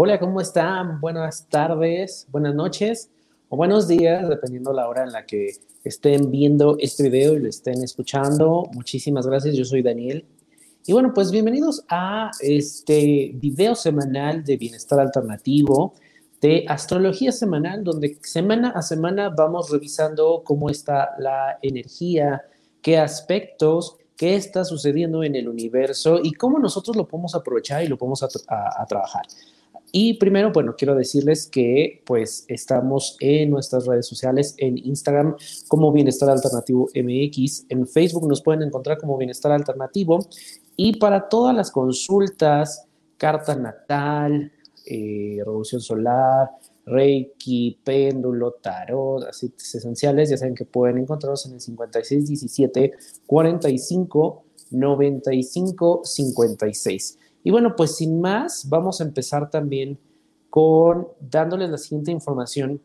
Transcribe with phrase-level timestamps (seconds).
[0.00, 1.00] Hola, ¿cómo están?
[1.00, 3.10] Buenas tardes, buenas noches
[3.48, 5.50] o buenos días, dependiendo la hora en la que
[5.82, 8.70] estén viendo este video y lo estén escuchando.
[8.74, 10.24] Muchísimas gracias, yo soy Daniel.
[10.86, 15.94] Y bueno, pues bienvenidos a este video semanal de bienestar alternativo,
[16.40, 22.42] de astrología semanal, donde semana a semana vamos revisando cómo está la energía,
[22.82, 27.88] qué aspectos, qué está sucediendo en el universo y cómo nosotros lo podemos aprovechar y
[27.88, 29.26] lo podemos a trabajar.
[29.90, 35.92] Y primero, bueno, quiero decirles que pues estamos en nuestras redes sociales, en Instagram como
[35.92, 40.18] Bienestar Alternativo MX, en Facebook nos pueden encontrar como Bienestar Alternativo
[40.76, 44.52] y para todas las consultas, carta natal,
[44.88, 46.50] eh, revolución solar,
[46.86, 52.92] Reiki, péndulo, tarot, aceites esenciales, ya saben que pueden encontrarlos en el 5617
[53.26, 57.18] 45 95 56.
[57.44, 59.98] Y bueno, pues sin más, vamos a empezar también
[60.50, 62.80] con dándoles la siguiente información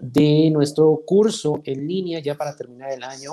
[0.00, 3.32] de nuestro curso en línea ya para terminar el año.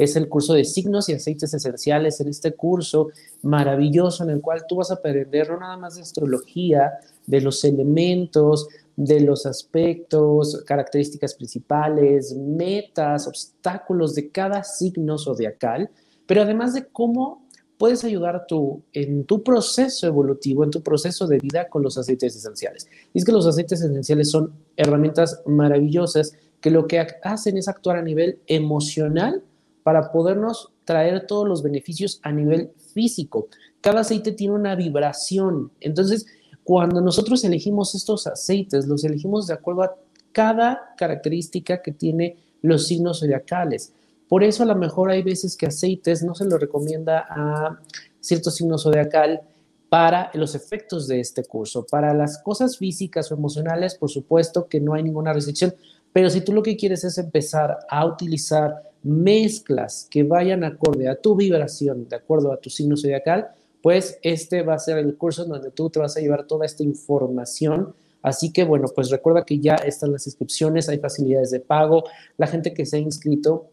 [0.00, 2.18] Es el curso de signos y aceites esenciales.
[2.22, 3.08] En este curso
[3.42, 6.92] maravilloso en el cual tú vas a aprender no nada más de astrología,
[7.26, 15.90] de los elementos, de los aspectos, características principales, metas, obstáculos de cada signo zodiacal,
[16.26, 21.40] pero además de cómo puedes ayudar tú en tu proceso evolutivo, en tu proceso de
[21.40, 22.88] vida con los aceites esenciales.
[23.12, 27.98] Y es que los aceites esenciales son herramientas maravillosas que lo que hacen es actuar
[27.98, 29.44] a nivel emocional
[29.82, 33.48] para podernos traer todos los beneficios a nivel físico.
[33.80, 35.72] Cada aceite tiene una vibración.
[35.80, 36.26] Entonces,
[36.64, 39.96] cuando nosotros elegimos estos aceites, los elegimos de acuerdo a
[40.32, 43.92] cada característica que tiene los signos zodiacales.
[44.28, 47.80] Por eso a lo mejor hay veces que aceites no se lo recomienda a
[48.20, 49.40] ciertos signos zodiacal
[49.88, 51.84] para los efectos de este curso.
[51.90, 55.74] Para las cosas físicas o emocionales, por supuesto que no hay ninguna restricción,
[56.12, 61.16] pero si tú lo que quieres es empezar a utilizar mezclas que vayan acorde a
[61.16, 63.48] tu vibración, de acuerdo a tu signo zodiacal,
[63.82, 66.82] pues este va a ser el curso donde tú te vas a llevar toda esta
[66.82, 67.94] información.
[68.22, 72.04] Así que bueno, pues recuerda que ya están las inscripciones, hay facilidades de pago.
[72.36, 73.70] La gente que se ha inscrito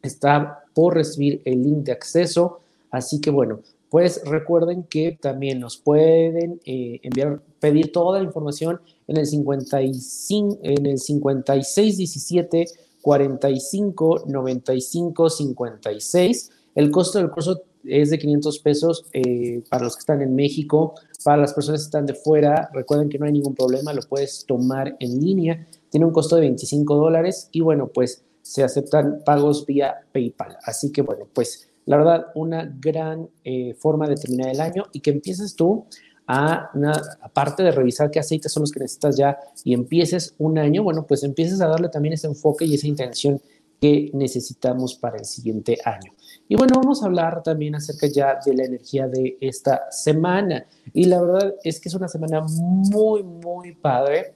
[0.00, 2.60] está por recibir el link de acceso.
[2.90, 3.60] Así que bueno,
[3.90, 10.60] pues recuerden que también nos pueden eh, enviar, pedir toda la información en el 55,
[10.62, 12.64] en el 5617
[13.02, 16.50] 45 95 56.
[16.74, 20.94] El costo del curso es de 500 pesos eh, para los que están en México.
[21.24, 24.46] Para las personas que están de fuera, recuerden que no hay ningún problema, lo puedes
[24.46, 25.66] tomar en línea.
[25.90, 30.56] Tiene un costo de 25 dólares y bueno, pues se aceptan pagos vía PayPal.
[30.64, 35.00] Así que bueno, pues la verdad, una gran eh, forma de terminar el año y
[35.00, 35.86] que empieces tú
[36.26, 41.06] aparte de revisar qué aceites son los que necesitas ya y empieces un año, bueno,
[41.06, 43.40] pues empieces a darle también ese enfoque y esa intención
[43.80, 46.12] que necesitamos para el siguiente año.
[46.48, 50.66] Y bueno, vamos a hablar también acerca ya de la energía de esta semana.
[50.92, 54.34] Y la verdad es que es una semana muy, muy padre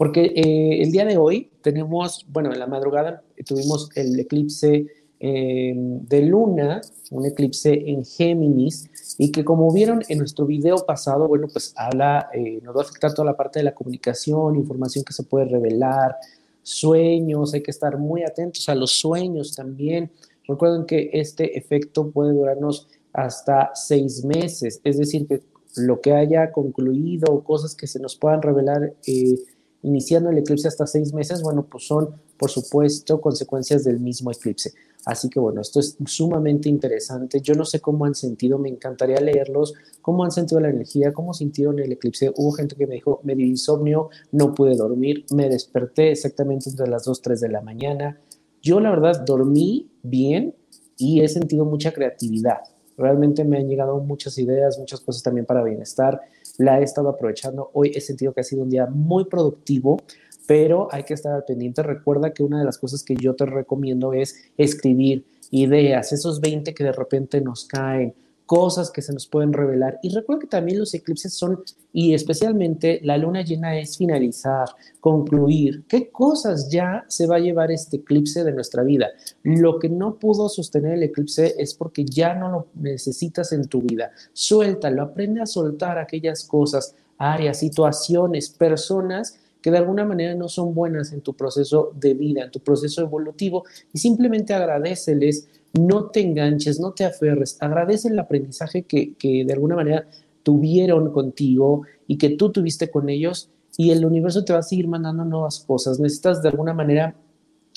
[0.00, 4.86] porque eh, el día de hoy tenemos, bueno, en la madrugada tuvimos el eclipse
[5.20, 6.80] eh, de luna,
[7.10, 8.89] un eclipse en Géminis,
[9.22, 12.84] y que como vieron en nuestro video pasado, bueno, pues habla, eh, nos va a
[12.84, 16.16] afectar toda la parte de la comunicación, información que se puede revelar,
[16.62, 20.10] sueños, hay que estar muy atentos a los sueños también.
[20.48, 25.42] Recuerden que este efecto puede durarnos hasta seis meses, es decir, que
[25.76, 29.36] lo que haya concluido, cosas que se nos puedan revelar eh,
[29.82, 34.72] iniciando el eclipse hasta seis meses, bueno, pues son, por supuesto, consecuencias del mismo eclipse.
[35.06, 37.40] Así que bueno, esto es sumamente interesante.
[37.40, 41.32] Yo no sé cómo han sentido, me encantaría leerlos, cómo han sentido la energía, cómo
[41.32, 42.32] sintieron el eclipse.
[42.36, 46.88] Hubo gente que me dijo, me dio insomnio, no pude dormir, me desperté exactamente entre
[46.88, 48.20] las 2, 3 de la mañana.
[48.62, 50.54] Yo la verdad dormí bien
[50.98, 52.58] y he sentido mucha creatividad.
[52.98, 56.20] Realmente me han llegado muchas ideas, muchas cosas también para bienestar
[56.60, 57.70] la he estado aprovechando.
[57.72, 59.98] Hoy he sentido que ha sido un día muy productivo,
[60.46, 61.82] pero hay que estar al pendiente.
[61.82, 66.74] Recuerda que una de las cosas que yo te recomiendo es escribir ideas, esos 20
[66.74, 68.14] que de repente nos caen,
[68.50, 70.00] cosas que se nos pueden revelar.
[70.02, 71.62] Y recuerda que también los eclipses son,
[71.92, 74.66] y especialmente la luna llena es finalizar,
[74.98, 79.06] concluir, qué cosas ya se va a llevar este eclipse de nuestra vida.
[79.44, 83.82] Lo que no pudo sostener el eclipse es porque ya no lo necesitas en tu
[83.82, 84.10] vida.
[84.32, 90.74] Suéltalo, aprende a soltar aquellas cosas, áreas, situaciones, personas que de alguna manera no son
[90.74, 96.20] buenas en tu proceso de vida, en tu proceso evolutivo, y simplemente agradeceles, no te
[96.20, 100.06] enganches, no te aferres, agradece el aprendizaje que, que de alguna manera
[100.42, 104.88] tuvieron contigo y que tú tuviste con ellos, y el universo te va a seguir
[104.88, 105.98] mandando nuevas cosas.
[105.98, 107.14] Necesitas de alguna manera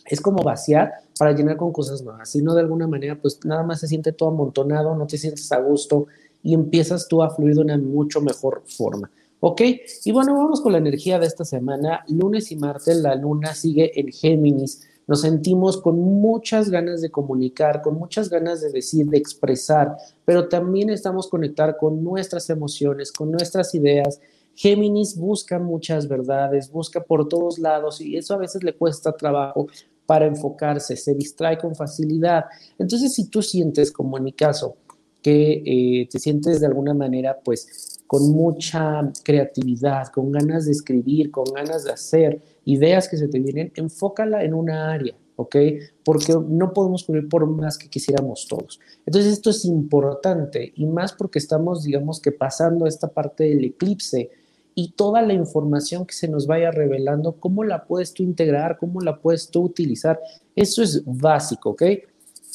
[0.06, 2.30] es como vaciar para llenar con cosas nuevas.
[2.30, 5.51] Si no, de alguna manera, pues nada más se siente todo amontonado, no te sientes
[5.51, 6.07] a gusto
[6.42, 9.10] y empiezas tú a fluir de una mucho mejor forma.
[9.39, 9.62] ¿Ok?
[10.06, 12.04] Y bueno, vamos con la energía de esta semana.
[12.07, 14.88] Lunes y martes la luna sigue en Géminis.
[15.08, 20.48] Nos sentimos con muchas ganas de comunicar, con muchas ganas de decir, de expresar, pero
[20.48, 24.20] también estamos conectar con nuestras emociones, con nuestras ideas.
[24.56, 29.68] Géminis busca muchas verdades, busca por todos lados y eso a veces le cuesta trabajo,
[30.06, 32.46] para enfocarse, se distrae con facilidad.
[32.78, 34.76] Entonces, si tú sientes, como en mi caso,
[35.22, 41.32] que eh, te sientes de alguna manera, pues, con mucha creatividad, con ganas de escribir,
[41.32, 45.56] con ganas de hacer ideas que se te vienen, enfócala en una área, ¿ok?
[46.04, 48.80] Porque no podemos cubrir por más que quisiéramos todos.
[49.06, 54.30] Entonces, esto es importante y más porque estamos, digamos que pasando esta parte del eclipse
[54.75, 59.01] y toda la información que se nos vaya revelando, cómo la puedes tú integrar, cómo
[59.01, 60.19] la puedes tú utilizar.
[60.56, 61.83] Eso es básico, ¿ok?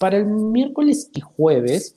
[0.00, 1.94] Para el miércoles y jueves,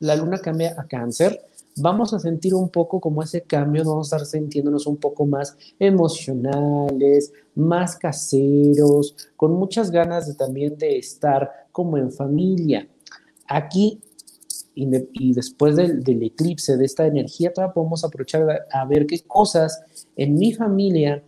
[0.00, 1.40] la luna cambia a cáncer.
[1.78, 5.56] Vamos a sentir un poco como ese cambio, vamos a estar sintiéndonos un poco más
[5.78, 12.88] emocionales, más caseros, con muchas ganas de, también de estar como en familia.
[13.46, 14.00] Aquí
[14.74, 19.82] y, después del, eclipse, de esta energía, todavía podemos aprovechar a, ver qué cosas
[20.16, 21.22] en mi familia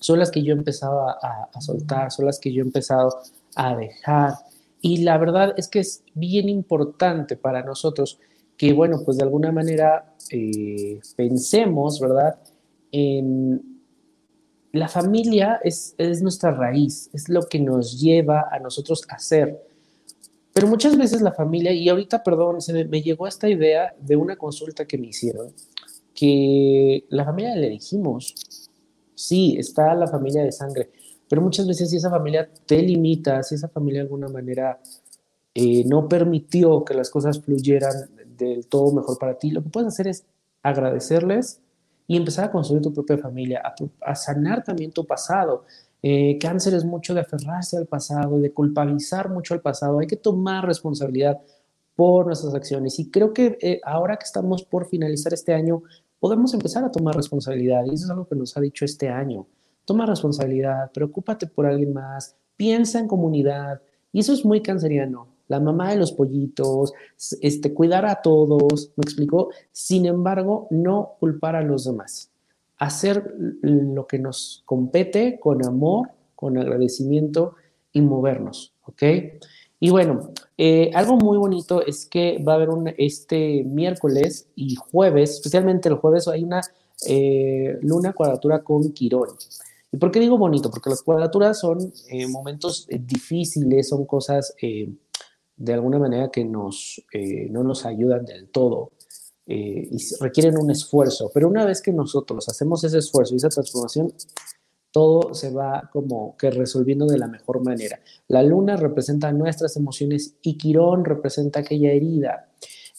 [0.00, 3.16] son las que yo he a, soltar, son las que yo he empezado
[3.56, 4.34] a dejar.
[4.82, 8.18] Y la verdad es que es bien importante para nosotros
[8.56, 12.38] que, bueno, pues de alguna manera eh, pensemos, ¿verdad?
[12.92, 13.80] En
[14.72, 19.60] la familia es, es nuestra raíz, es lo que nos lleva a nosotros a ser.
[20.54, 24.36] Pero muchas veces la familia, y ahorita, perdón, se me, llegó esta idea de una
[24.36, 25.52] consulta que me hicieron,
[26.14, 28.34] que la familia le dijimos,
[29.16, 30.90] sí, está la familia de sangre,
[31.28, 34.78] pero muchas veces si esa familia te limita, si esa familia de alguna manera
[35.54, 38.10] eh, no permitió que las cosas fluyeran
[38.50, 40.24] del todo mejor para ti, lo que puedes hacer es
[40.62, 41.60] agradecerles
[42.06, 43.74] y empezar a construir tu propia familia, a,
[44.10, 45.64] a sanar también tu pasado.
[46.02, 50.00] Eh, cáncer es mucho de aferrarse al pasado, de culpabilizar mucho al pasado.
[50.00, 51.40] Hay que tomar responsabilidad
[51.96, 52.98] por nuestras acciones.
[52.98, 55.82] Y creo que eh, ahora que estamos por finalizar este año,
[56.20, 57.84] podemos empezar a tomar responsabilidad.
[57.86, 59.46] Y eso es algo que nos ha dicho este año.
[59.84, 63.80] Toma responsabilidad, preocúpate por alguien más, piensa en comunidad.
[64.12, 65.33] Y eso es muy canceriano.
[65.48, 66.92] La mamá de los pollitos,
[67.40, 69.50] este, cuidar a todos, me explicó.
[69.72, 72.30] Sin embargo, no culpar a los demás
[72.78, 77.54] hacer lo que nos compete con amor, con agradecimiento
[77.92, 79.02] y movernos, ¿ok?
[79.80, 84.74] Y bueno, eh, algo muy bonito es que va a haber un, este miércoles y
[84.76, 86.62] jueves, especialmente el jueves, hay una
[87.06, 89.30] eh, luna cuadratura con Quirón.
[89.92, 90.70] ¿Y por qué digo bonito?
[90.70, 94.54] Porque las cuadraturas son eh, momentos difíciles, son cosas
[95.56, 97.04] de alguna manera que nos,
[97.50, 98.92] no nos ayudan del todo
[99.46, 103.50] eh, y requieren un esfuerzo, pero una vez que nosotros hacemos ese esfuerzo y esa
[103.50, 104.12] transformación,
[104.90, 108.00] todo se va como que resolviendo de la mejor manera.
[108.28, 112.48] La luna representa nuestras emociones y Quirón representa aquella herida.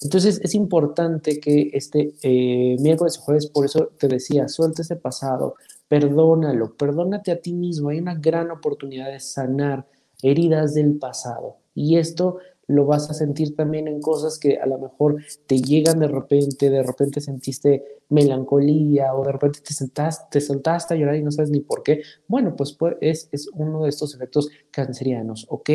[0.01, 4.97] Entonces es importante que este eh, miércoles y jueves, por eso te decía, suelta ese
[4.97, 5.55] pasado,
[5.87, 7.89] perdónalo, perdónate a ti mismo.
[7.89, 9.87] Hay una gran oportunidad de sanar
[10.21, 11.57] heridas del pasado.
[11.75, 15.99] Y esto lo vas a sentir también en cosas que a lo mejor te llegan
[15.99, 21.23] de repente, de repente sentiste melancolía o de repente te sentaste, te a llorar y
[21.23, 22.01] no sabes ni por qué.
[22.27, 25.69] Bueno, pues, pues es, es uno de estos efectos cancerianos, ¿ok?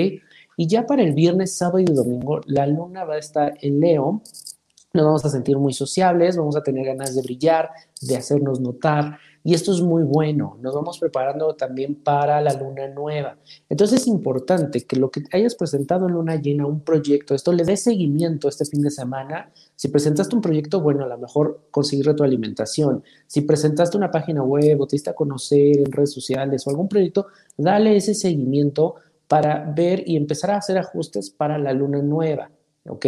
[0.56, 4.22] Y ya para el viernes, sábado y domingo, la luna va a estar en Leo.
[4.92, 9.18] Nos vamos a sentir muy sociables, vamos a tener ganas de brillar, de hacernos notar,
[9.42, 13.36] y esto es muy bueno, nos vamos preparando también para la luna nueva.
[13.68, 17.64] Entonces es importante que lo que hayas presentado en luna llena, un proyecto, esto le
[17.64, 19.50] dé seguimiento este fin de semana.
[19.76, 23.02] Si presentaste un proyecto, bueno, a lo mejor conseguir retroalimentación.
[23.26, 26.88] Si presentaste una página web o te diste a conocer en redes sociales o algún
[26.88, 32.50] proyecto, dale ese seguimiento para ver y empezar a hacer ajustes para la luna nueva.
[32.88, 33.06] ¿Ok?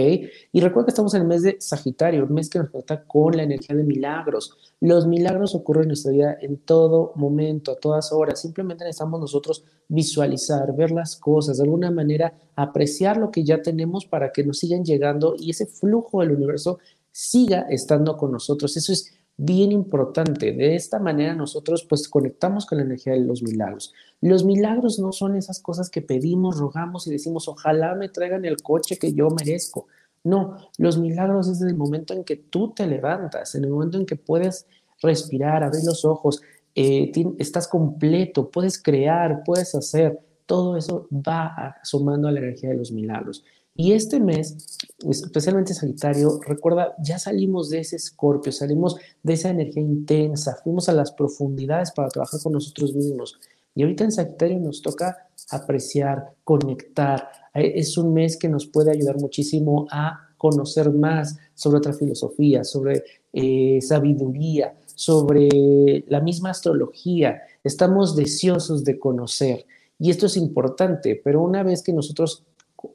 [0.52, 3.36] Y recuerda que estamos en el mes de Sagitario, un mes que nos trata con
[3.36, 4.74] la energía de milagros.
[4.80, 8.40] Los milagros ocurren en nuestra vida en todo momento, a todas horas.
[8.40, 14.06] Simplemente necesitamos nosotros visualizar, ver las cosas, de alguna manera apreciar lo que ya tenemos
[14.06, 16.78] para que nos sigan llegando y ese flujo del universo
[17.10, 18.76] siga estando con nosotros.
[18.76, 20.52] Eso es bien importante.
[20.52, 23.92] De esta manera nosotros pues conectamos con la energía de los milagros.
[24.20, 28.62] Los milagros no son esas cosas que pedimos, rogamos y decimos, ojalá me traigan el
[28.62, 29.86] coche que yo merezco.
[30.24, 34.06] No, los milagros es el momento en que tú te levantas, en el momento en
[34.06, 34.66] que puedes
[35.02, 36.40] respirar, abrir los ojos,
[36.76, 40.20] eh, estás completo, puedes crear, puedes hacer.
[40.46, 43.44] Todo eso va sumando a la energía de los milagros.
[43.74, 49.82] Y este mes, especialmente Sagitario, recuerda, ya salimos de ese escorpio, salimos de esa energía
[49.82, 53.38] intensa, fuimos a las profundidades para trabajar con nosotros mismos.
[53.74, 57.28] Y ahorita en Sagitario nos toca apreciar, conectar.
[57.54, 62.64] Eh, es un mes que nos puede ayudar muchísimo a conocer más sobre otra filosofía,
[62.64, 67.40] sobre eh, sabiduría, sobre la misma astrología.
[67.64, 69.64] Estamos deseosos de conocer.
[69.98, 72.44] Y esto es importante, pero una vez que nosotros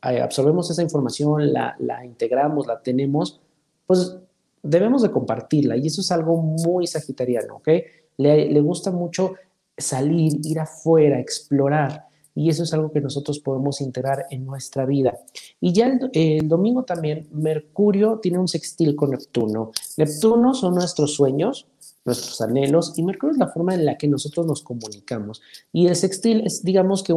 [0.01, 1.75] absorbemos esa información, la,
[2.05, 3.39] integramos, la tenemos,
[3.85, 4.17] pues
[4.61, 7.69] debemos de compartirla y eso es algo muy sagitariano, ¿ok?
[8.17, 9.35] Le, gusta mucho
[9.77, 15.17] salir, ir afuera, explorar y eso es algo que nosotros podemos integrar en nuestra vida.
[15.59, 19.71] Y ya el, el, domingo también, Mercurio tiene un sextil con Neptuno.
[19.97, 21.67] Neptuno son nuestros sueños,
[22.05, 25.41] nuestros anhelos y Mercurio es la forma en la que nosotros nos comunicamos.
[25.73, 27.13] Y el sextil es, digamos que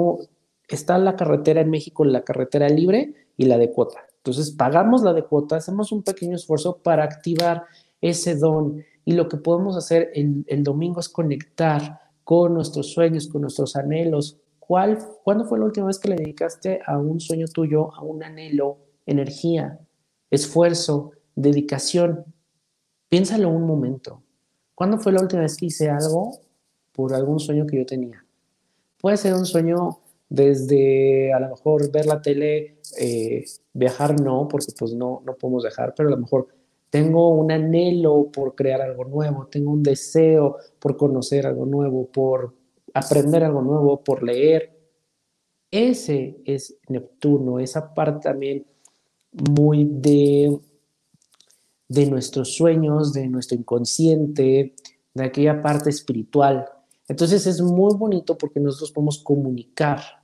[0.77, 4.07] está la carretera en México, la carretera libre y la de cuota.
[4.19, 7.65] Entonces pagamos la de cuota, hacemos un pequeño esfuerzo para activar
[8.01, 13.43] ese don y lo que podemos hacer el, domingo es conectar con nuestros sueños, con
[13.43, 14.39] nuestros anhelos.
[14.59, 18.23] ¿Cuál, ¿Cuándo fue la última vez que le dedicaste a un sueño tuyo, a un
[18.23, 19.81] anhelo, energía,
[20.31, 22.25] esfuerzo, dedicación?
[23.09, 24.23] Piénsalo un momento.
[24.75, 26.39] ¿Cuándo fue la última vez que hice algo
[26.93, 28.25] por algún sueño que yo tenía?
[29.01, 29.99] Puede ser un sueño
[30.31, 33.45] desde a lo mejor ver la tele, eh,
[33.75, 36.47] viajar no, porque pues no, no podemos dejar, pero a lo mejor
[36.89, 42.55] tengo un anhelo por crear algo nuevo, tengo un deseo por conocer algo nuevo, por
[42.95, 44.79] aprender algo nuevo, por leer.
[45.71, 48.67] Ese es Neptuno, esa parte también
[49.33, 50.59] muy de,
[51.89, 54.75] de nuestros sueños, de nuestro inconsciente,
[55.15, 56.67] de aquella parte espiritual.
[57.09, 60.20] Entonces es muy bonito porque nosotros podemos comunicar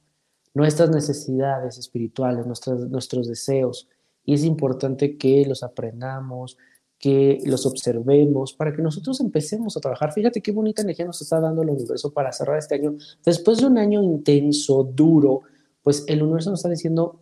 [0.56, 3.90] nuestras necesidades espirituales, nuestros deseos.
[4.24, 6.56] Y es importante que los aprendamos,
[6.98, 10.14] que los observemos, para que nosotros empecemos a trabajar.
[10.14, 12.96] Fíjate qué bonita energía nos está dando el universo para cerrar este año.
[13.22, 15.42] Después de un año intenso, duro,
[15.82, 17.20] pues el universo nos está diciendo,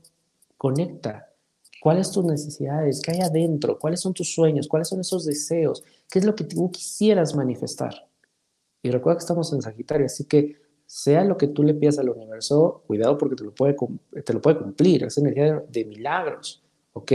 [0.56, 1.28] conecta.
[1.82, 3.02] ¿Cuáles tus necesidades?
[3.02, 3.80] ¿Qué hay adentro?
[3.80, 4.68] ¿Cuáles son tus sueños?
[4.68, 5.82] ¿Cuáles son esos deseos?
[6.08, 8.08] ¿Qué es lo que tú quisieras manifestar?
[8.80, 12.10] Y recuerda que estamos en Sagitario, así que sea lo que tú le pidas al
[12.10, 13.76] universo, cuidado porque te lo puede,
[14.24, 16.62] te lo puede cumplir, es energía de, milagros,
[16.92, 17.12] ¿ok?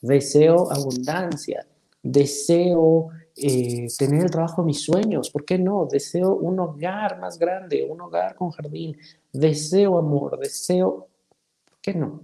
[0.00, 1.66] Deseo abundancia,
[2.02, 5.86] deseo eh, tener el trabajo de mis sueños, ¿por qué no?
[5.90, 8.96] Deseo un hogar más grande, un hogar con jardín,
[9.32, 11.08] deseo amor, deseo,
[11.64, 12.22] ¿por qué no?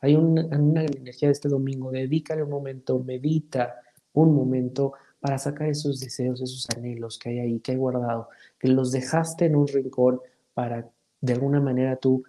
[0.00, 3.76] Hay una, una energía de este domingo, dedícale un momento, medita
[4.12, 4.94] un momento
[5.26, 8.28] para sacar esos deseos, esos anhelos que hay ahí, que hay guardado,
[8.60, 10.20] que los dejaste en un rincón
[10.54, 10.88] para,
[11.20, 12.22] de alguna manera tú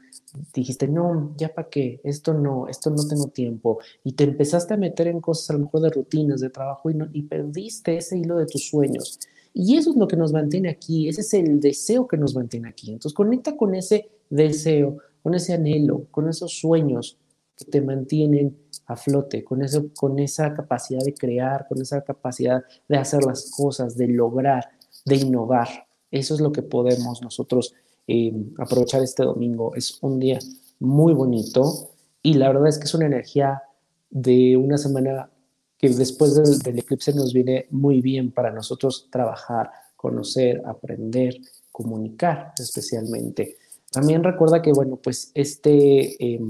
[0.51, 4.77] dijiste, no, ya para qué, esto no, esto no tengo tiempo, y te empezaste a
[4.77, 8.18] meter en cosas a lo mejor de rutinas, de trabajo, y, no, y perdiste ese
[8.18, 9.20] hilo de tus sueños.
[9.54, 12.70] Y eso es lo que nos mantiene aquí, ese es el deseo que nos mantiene
[12.70, 12.94] aquí.
[12.94, 17.20] Entonces conecta con ese deseo, con ese anhelo, con esos sueños
[17.56, 22.63] que te mantienen a flote, con, eso, con esa capacidad de crear, con esa capacidad
[22.88, 24.70] de hacer las cosas, de lograr,
[25.06, 25.67] de innovar.
[26.10, 27.74] Eso es lo que podemos nosotros
[28.08, 29.75] eh, aprovechar este domingo.
[29.75, 30.39] Es un día
[30.79, 31.91] muy bonito
[32.24, 33.62] y la verdad es que es una energía
[34.10, 35.29] de una semana
[35.77, 41.36] que después del, eclipse nos viene muy bien para nosotros trabajar, conocer, aprender,
[41.74, 43.58] comunicar especialmente.
[43.91, 46.36] También recuerda que, bueno, pues este...
[46.36, 46.48] Em,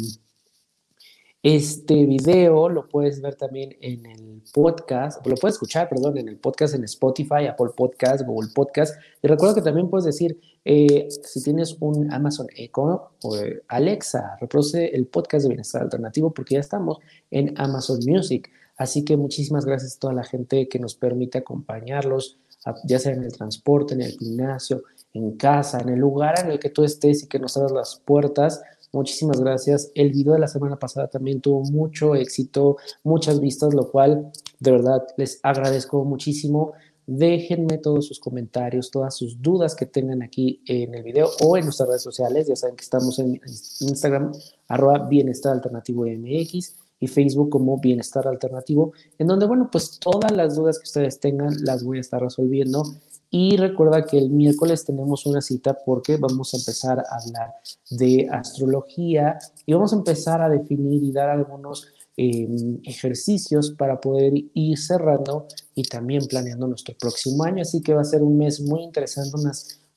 [1.44, 6.38] este video lo puedes ver también en el podcast, lo puedes escuchar, perdón, en el
[6.38, 8.96] podcast en Spotify, Apple Podcast, Google Podcast.
[9.22, 14.38] Y recuerda que también puedes decir, eh, si tienes un Amazon Echo o eh, Alexa,
[14.42, 16.98] reproduce el podcast de Bienestar Alternativo porque ya estamos
[17.30, 18.50] en Amazon Music.
[18.76, 22.38] Así que muchísimas gracias a toda la gente que nos permite acompañarlos,
[22.86, 26.60] ya sea en el transporte, en el gimnasio, en casa, en el lugar en el
[26.60, 28.62] que tú estés y que nos abras las puertas
[28.98, 29.92] Muchísimas gracias.
[29.94, 34.72] El video de la semana pasada también tuvo mucho éxito, muchas vistas, lo cual de
[34.72, 36.74] verdad les agradezco muchísimo.
[37.06, 41.66] Déjenme todos sus comentarios, todas sus dudas que tengan aquí en el video o en
[41.66, 42.48] nuestras redes sociales.
[42.48, 43.40] Ya saben que estamos en
[43.82, 44.32] Instagram,
[44.68, 50.56] arroba bienestar alternativo MX y Facebook como Bienestar Alternativo, en donde, bueno, pues todas las
[50.56, 52.84] dudas que ustedes tengan las voy a estar resolviendo.
[53.30, 57.54] Y recuerda que el miércoles tenemos una cita porque vamos a empezar a hablar
[57.90, 64.34] de astrología y vamos a empezar a definir y dar algunos em, ejercicios para poder
[64.54, 67.62] ir cerrando y también planeando nuestro próximo año.
[67.62, 69.32] Así que va a ser un mes muy interesante,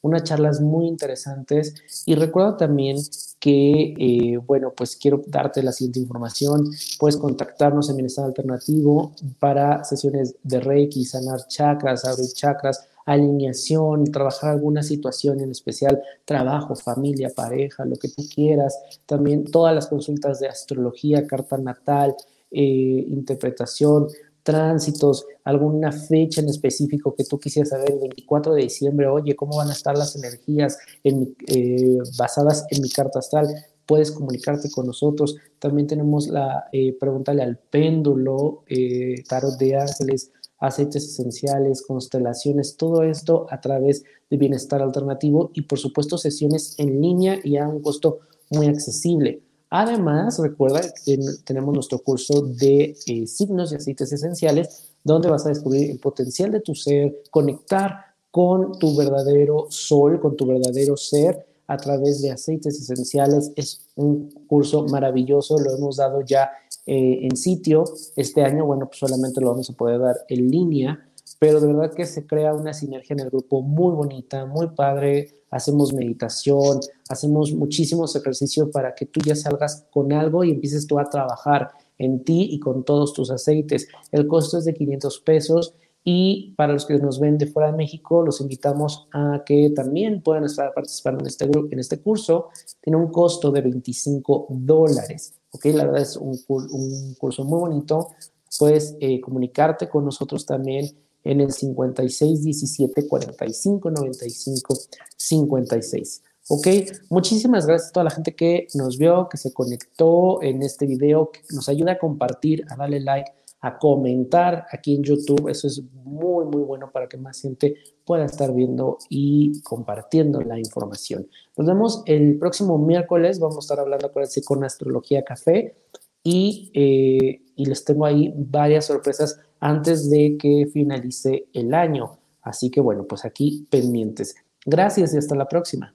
[0.03, 1.75] unas charlas muy interesantes.
[2.07, 2.97] Y recuerda también
[3.39, 6.71] que, eh, bueno, pues quiero darte la siguiente información.
[6.99, 14.51] Puedes contactarnos en Bienestar Alternativo para sesiones de Reiki, sanar chakras, abrir chakras, alineación, trabajar
[14.51, 18.79] alguna situación en especial, trabajo, familia, pareja, lo que tú quieras.
[19.07, 22.15] También todas las consultas de astrología, carta natal,
[22.51, 24.09] eh, interpretación,
[24.43, 29.57] tránsitos, alguna fecha en específico que tú quisieras saber, el 24 de diciembre, oye, ¿cómo
[29.57, 33.49] van a estar las energías eh, basadas en mi carta astral?
[33.87, 35.37] Puedes comunicarte con nosotros.
[35.59, 40.31] También tenemos la eh, al péndulo, eh, tarot de ángeles,
[40.61, 47.01] aceites esenciales, constelaciones, todo esto a través de Bienestar Alternativo y por supuesto sesiones en
[47.01, 49.43] línea y a un costo muy accesible.
[49.71, 55.51] Además, recuerda que tenemos nuestro curso de eh, signos y aceites esenciales, donde vas a
[55.51, 61.47] descubrir el potencial de tu ser, conectar con tu verdadero sol, con tu verdadero ser
[61.69, 63.53] a través de aceites esenciales.
[63.55, 66.51] Es un curso maravilloso, lo hemos dado ya
[66.93, 67.85] eh, en sitio.
[68.17, 71.95] Este año, bueno, pues solamente lo vamos a poder dar en línea, pero de verdad
[71.95, 77.53] que se crea una sinergia en el grupo muy bonita, muy padre hacemos meditación, hacemos
[77.53, 82.25] muchísimos ejercicios para que tú ya salgas con algo y empieces tú a trabajar en
[82.25, 83.87] ti y con todos tus aceites.
[84.11, 87.77] El costo es de 500 pesos y para los que nos ven de fuera de
[87.77, 92.49] México, los invitamos a que también puedan estar participando en este, en este curso.
[92.81, 95.35] Tiene un costo de 25 dólares.
[95.51, 95.65] ¿ok?
[95.67, 98.11] La verdad es un, un curso muy bonito.
[98.59, 100.91] Puedes eh, comunicarte con nosotros también
[101.23, 104.75] en el 56 17 45 95
[105.17, 106.23] 56.
[106.53, 106.67] Ok,
[107.11, 111.31] muchísimas gracias a toda la gente que nos vio, que se conectó en este video,
[111.31, 115.49] que nos ayuda a compartir, a darle like, a comentar aquí en YouTube.
[115.49, 120.59] Eso es muy, muy bueno para que más gente pueda estar viendo y compartiendo la
[120.59, 121.29] información.
[121.57, 123.39] Nos vemos el próximo miércoles.
[123.39, 125.77] Vamos a estar hablando, acuérdense, con Astrología Café.
[126.23, 132.19] Y, eh, y les tengo ahí varias sorpresas antes de que finalice el año.
[132.43, 134.35] Así que bueno, pues aquí pendientes.
[134.67, 135.95] Gracias y hasta la próxima.